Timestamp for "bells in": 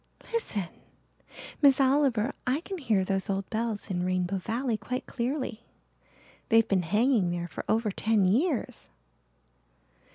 3.51-4.03